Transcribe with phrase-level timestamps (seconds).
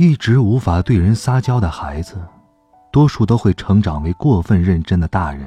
[0.00, 2.16] 一直无法对人撒娇的孩子，
[2.90, 5.46] 多数都会成长为过分认真的大人，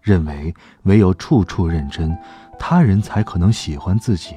[0.00, 2.16] 认为唯有处处认真，
[2.56, 4.36] 他人才可能喜欢自己。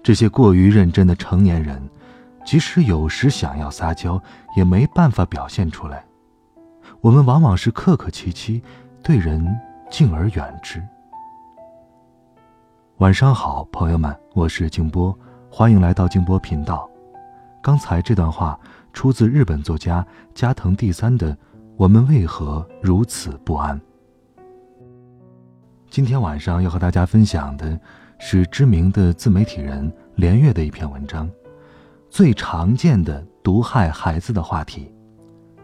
[0.00, 1.82] 这些过于认真的成年人，
[2.44, 4.22] 即使有时想要撒娇，
[4.56, 6.04] 也没办法表现出来。
[7.00, 8.62] 我们往往是客客气气，
[9.02, 9.44] 对人
[9.90, 10.80] 敬而远之。
[12.98, 15.12] 晚上好，朋友们，我是静波，
[15.50, 16.88] 欢迎来到静波频道。
[17.66, 18.56] 刚才这段话
[18.92, 20.06] 出自日本作家
[20.36, 21.32] 加藤第三的
[21.76, 23.76] 《我们为何如此不安》。
[25.90, 27.76] 今天晚上要和大家分享的
[28.20, 31.28] 是知名的自媒体人连月的一篇文章，
[32.08, 34.84] 《最常见的毒害孩子的话题》。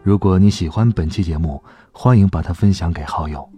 [0.03, 3.49] 如果你喜欢本期节目，欢迎把它分享给好友。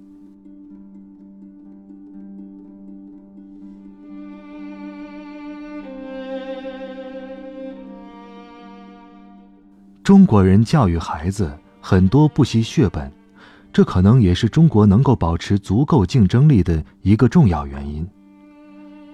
[10.06, 13.12] 中国人教育孩子很多不惜血本，
[13.74, 18.08] 这可能也是中国能够保持足够竞争力的一个重要原因。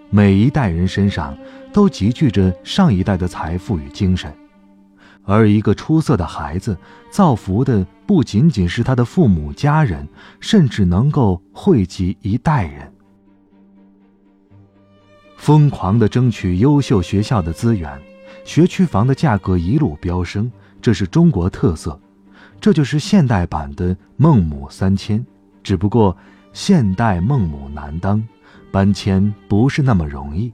[0.10, 1.34] 每一代人身上
[1.72, 4.36] 都集聚着上一代的财富与精神，
[5.24, 6.78] 而一个出色的孩子
[7.10, 10.06] 造福的不仅仅是他的父母家人，
[10.42, 12.92] 甚至能够惠及一代人。
[15.38, 17.98] 疯狂的争取优秀学校的资源，
[18.44, 20.52] 学区房的价格一路飙升。
[20.82, 22.00] 这是中国特色，
[22.60, 25.24] 这就是现代版的孟母三迁，
[25.62, 26.18] 只不过
[26.54, 28.22] 现代孟母难当，
[28.72, 30.52] 搬迁不是那么容易。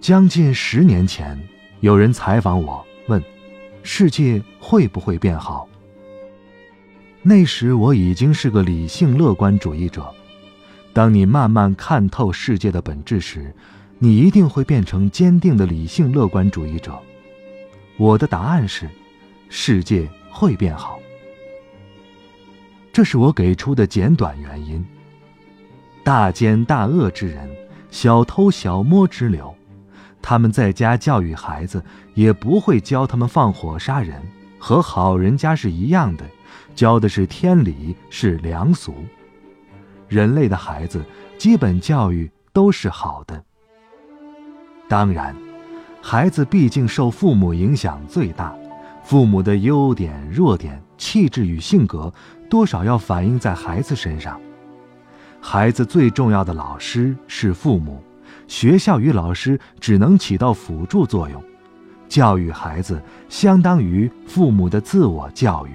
[0.00, 1.38] 将近十年前，
[1.80, 3.22] 有人采访我，问
[3.84, 5.68] ：“世界会不会变好？”
[7.22, 10.10] 那时我已经是个理性乐观主义者。
[10.94, 13.54] 当你慢慢看透世界的本质时，
[13.98, 16.98] 你一定会变成坚定的理性乐观主义者。
[18.00, 18.88] 我的答案是，
[19.50, 20.98] 世界会变好。
[22.90, 24.82] 这是我给出的简短原因。
[26.02, 27.46] 大奸大恶之人，
[27.90, 29.54] 小偷小摸之流，
[30.22, 31.84] 他们在家教育孩子，
[32.14, 34.18] 也不会教他们放火杀人，
[34.58, 36.24] 和好人家是一样的，
[36.74, 38.94] 教的是天理，是良俗。
[40.08, 41.04] 人类的孩子，
[41.36, 43.44] 基本教育都是好的。
[44.88, 45.36] 当然。
[46.02, 48.54] 孩子毕竟受父母影响最大，
[49.04, 52.12] 父母的优点、弱点、气质与性格，
[52.48, 54.40] 多少要反映在孩子身上。
[55.40, 58.02] 孩子最重要的老师是父母，
[58.48, 61.42] 学校与老师只能起到辅助作用。
[62.08, 65.70] 教育孩子相当于父母的自我教育。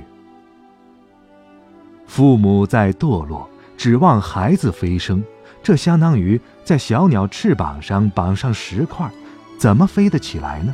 [2.08, 5.24] 父母在堕落，指望孩子飞升，
[5.64, 9.10] 这相当于在小鸟翅膀上绑上石块。
[9.58, 10.74] 怎么飞得起来呢？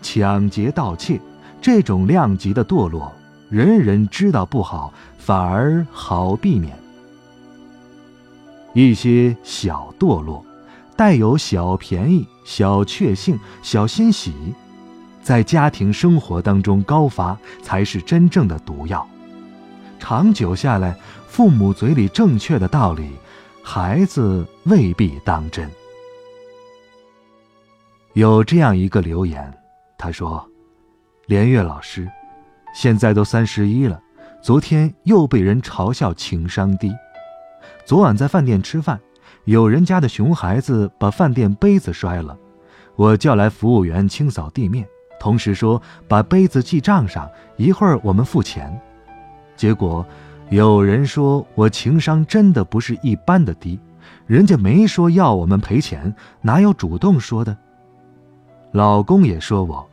[0.00, 1.20] 抢劫盗窃
[1.60, 3.12] 这种量级的堕落，
[3.50, 6.76] 人人知道不好，反而好避免。
[8.74, 10.44] 一些小堕落，
[10.96, 14.32] 带有小便宜、小确幸、小欣喜，
[15.22, 19.06] 在家庭生活当中高发，才是真正的毒药。
[19.98, 23.10] 长久下来，父母嘴里正确的道理，
[23.62, 25.68] 孩子未必当真。
[28.18, 29.54] 有这样一个留言，
[29.96, 30.44] 他说
[31.26, 32.10] ：“连岳老师，
[32.74, 34.02] 现在都三十一了，
[34.42, 36.92] 昨天又被人嘲笑情商低。
[37.84, 38.98] 昨晚在饭店吃饭，
[39.44, 42.36] 有人家的熊孩子把饭店杯子摔了，
[42.96, 44.84] 我叫来服务员清扫地面，
[45.20, 48.76] 同时说把杯子记账上，一会儿我们付钱。
[49.54, 50.04] 结果
[50.50, 53.78] 有人说我情商真的不是一般的低，
[54.26, 57.56] 人家没说要我们赔钱，哪有主动说的？”
[58.72, 59.88] 老公也说我，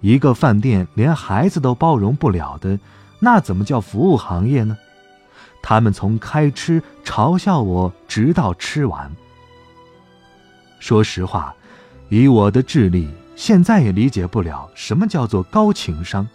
[0.00, 2.78] 一个饭店连孩子都包容不了的，
[3.18, 4.76] 那怎么叫服务行业呢？
[5.62, 9.10] 他们从开吃嘲笑我，直到吃完。
[10.80, 11.54] 说实话，
[12.08, 16.26] 以我的智力，现在也理解不了什么叫做高情商。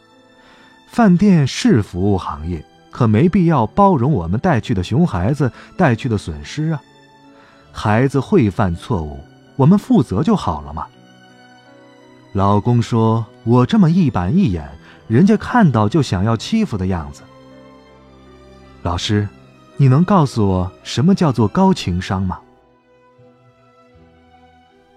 [0.90, 6.82] 饭店是服务行业，可没必要包容我们带去的熊孩子带去的损失啊。
[7.74, 9.20] 孩子会犯错误，
[9.58, 10.88] 我们负责就好了嘛。
[12.38, 14.70] 老公说我这么一板一眼，
[15.08, 17.24] 人家看到就想要欺负的样子。
[18.84, 19.28] 老师，
[19.76, 22.40] 你能告诉我什么叫做高情商吗？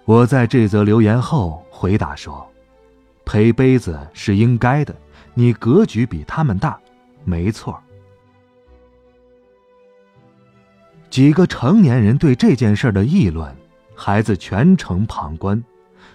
[0.05, 2.47] 我在这则留言后回答说
[3.25, 4.95] ：“赔杯子是应该的，
[5.33, 6.79] 你格局比他们大，
[7.25, 7.81] 没错。”
[11.09, 13.51] 几个成年人对这件事的议论，
[13.95, 15.65] 孩子全程旁观，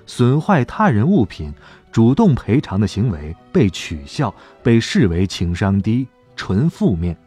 [0.06, 1.54] 损坏他人物品、
[1.92, 7.18] 主动赔偿的行为被取笑，被视为情商低、纯负面，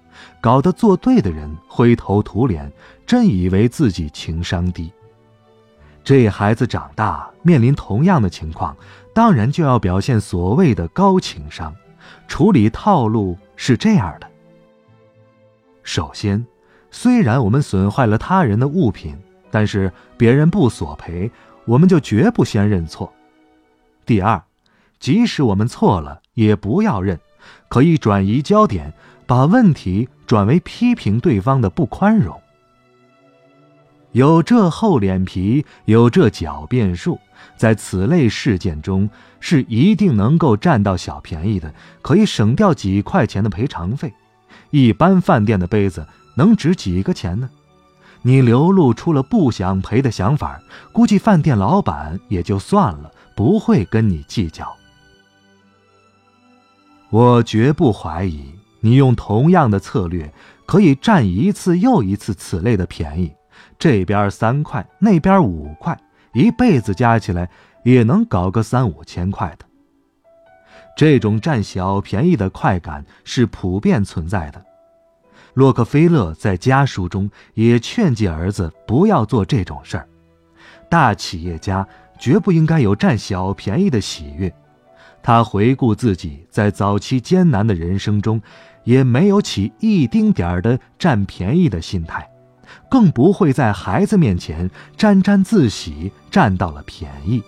[0.41, 2.71] 搞得做对的人灰头土脸，
[3.07, 4.93] 真以为自己情商低。
[6.05, 8.77] 这孩子长大面临同样的情况，
[9.13, 11.75] 当然就要表现所谓的高情商。
[12.27, 14.27] 处理套路是这样的：
[15.83, 16.47] 首先，
[16.91, 19.19] 虽然我们损坏了他人的物品，
[19.51, 21.31] 但是别人不索赔，
[21.69, 23.13] 我们就绝不先认错。
[24.07, 24.43] 第二，
[24.99, 27.21] 即使我们错了，也不要认，
[27.69, 28.95] 可以转移焦点，
[29.27, 32.41] 把问题转为批评对方的不宽容。
[34.13, 37.21] 有这厚脸皮，有这狡辩术，
[37.55, 44.11] 在此类事件中是一定能够占到小便宜的，可以省掉几块钱的赔偿费。
[44.71, 47.51] 一般饭店的杯子能值几个钱呢？
[48.23, 50.61] 你流露出了不想赔的想法，
[50.93, 54.77] 估计饭店老板也就算了，不会跟你计较。
[57.11, 58.45] 我绝不怀疑
[58.81, 60.31] 你用同样的策略
[60.67, 63.33] 可以占一次又一次此类的便宜。
[63.79, 65.99] 这边三块，那边五块，
[66.35, 67.49] 一辈子加起来
[67.85, 69.65] 也能搞个三五千块的。
[70.97, 74.63] 这种占小便宜的快感是普遍存在的。
[75.55, 80.09] 洛克菲勒在家书中也劝诫儿子不要做这种事儿。
[80.89, 81.87] 大企业家
[82.19, 84.53] 绝不应该有占小便宜的喜悦。
[85.23, 88.41] 他回顾自己在早期艰难的人生中，
[88.85, 92.29] 也没有起一丁点儿的占便宜的心态。
[92.91, 97.43] 更不会在孩子面前沾沾自喜，占到了便宜。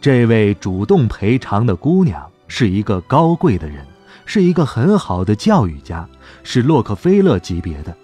[0.00, 3.84] 这位主动赔偿的姑娘是一个高贵的人，
[4.28, 6.06] 是一个很好的教育家，
[6.44, 7.96] 是洛克菲勒级别的，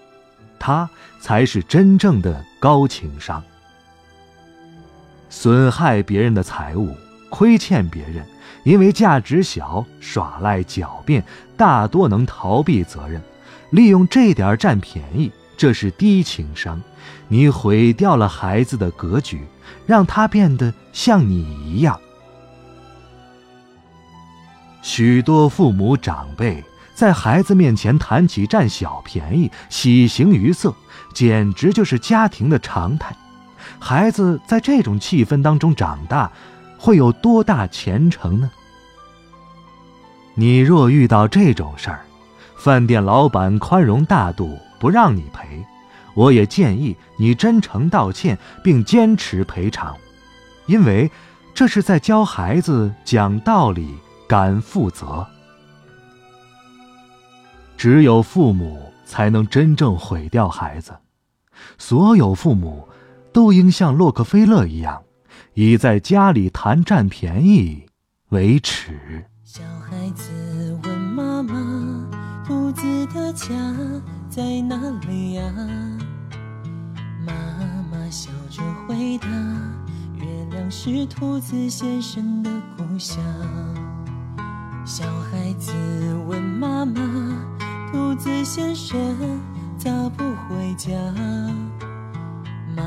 [0.58, 0.88] 他
[1.20, 3.42] 才是真正的高情商。
[5.28, 6.96] 损害别人的财物，
[7.28, 8.24] 亏欠别人，
[8.62, 11.22] 因为价值小，耍赖狡辩，
[11.58, 13.20] 大多能逃避责任。
[13.68, 16.80] 利用这点占便宜，这是低情商。
[17.28, 19.44] 你毁掉了孩子的格局，
[19.84, 22.00] 让他变得像你一样。
[24.84, 26.62] 许多父母长辈
[26.94, 30.74] 在孩子面前谈起占小便宜、喜形于色，
[31.14, 33.16] 简直就是家庭的常态。
[33.78, 36.30] 孩子在这种气氛当中长大，
[36.76, 38.50] 会有多大前程呢？
[40.34, 42.00] 你若遇到这种事儿，
[42.54, 45.64] 饭店老板宽容大度，不让你赔，
[46.12, 49.96] 我也建议你真诚道歉，并坚持赔偿，
[50.66, 51.10] 因为
[51.54, 53.96] 这是在教孩子讲道理、
[54.34, 55.24] 敢负责。
[57.76, 60.92] 只有父母才能真正毁掉孩子，
[61.78, 62.88] 所有父母
[63.32, 65.04] 都应像洛克菲勒一样，
[65.52, 67.86] 以在家里谈占便宜
[68.30, 69.24] 为耻。
[69.44, 70.32] 小孩子
[70.82, 72.10] 问妈妈。
[72.44, 73.54] 兔子的家
[74.28, 74.76] 在哪
[75.06, 75.44] 里呀？
[77.24, 77.32] 妈
[77.88, 79.28] 妈笑着回答：
[80.18, 83.22] 月亮是兔子先生的故乡。
[84.86, 85.72] 小孩子
[86.26, 87.00] 问妈妈：
[87.90, 89.00] 兔子先生
[89.78, 90.90] 咋不回家？
[92.76, 92.82] 妈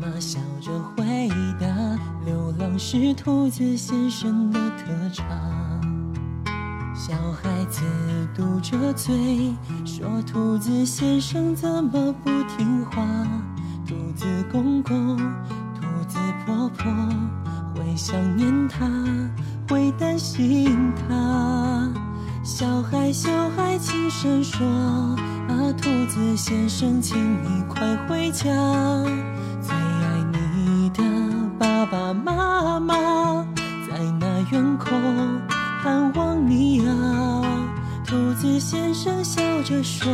[0.00, 1.28] 妈笑着回
[1.60, 1.66] 答：
[2.24, 5.26] 流浪是兔子先生的特长。
[6.94, 7.82] 小孩子
[8.34, 13.04] 嘟着嘴说：“兔子先生怎么不听话？
[13.86, 15.18] 兔子公公、
[15.74, 16.90] 兔子婆婆
[17.74, 18.88] 会想念他，
[19.68, 21.90] 会担心他。”
[22.44, 24.66] 小孩小孩轻声说
[25.48, 28.44] ：“啊，兔子先生，请你快回家，
[29.62, 31.02] 最爱你的
[31.58, 32.94] 爸爸妈妈
[33.88, 34.92] 在那远空。”
[35.82, 37.42] 盼望你啊，
[38.06, 40.10] 兔子先生笑着说：“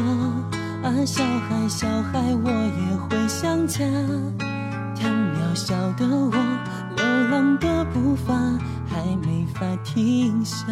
[0.83, 3.85] 啊，小孩，小孩，我也会想家。
[4.97, 6.33] 太渺小的我，
[6.97, 8.35] 流浪的步伐
[8.89, 9.30] 还没
[9.61, 10.65] 再停下。”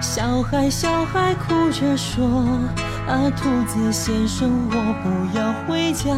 [0.00, 2.26] 小孩，小孩哭着说
[3.06, 6.10] ：“啊，兔子先生，我不要回家，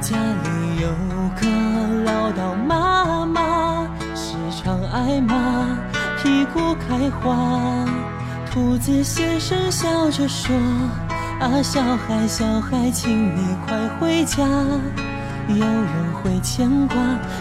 [0.00, 0.88] 家里有
[1.40, 5.34] 个唠叨妈妈，时常挨骂，
[6.22, 7.34] 屁股开花。”
[8.52, 10.54] 兔子先生笑着说
[11.40, 14.44] ：“啊，小孩，小孩，请你快回家，
[15.48, 16.96] 有人会牵挂，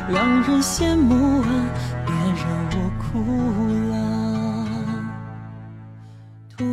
[0.08, 1.50] 让人羡慕啊，
[2.06, 3.63] 别让我哭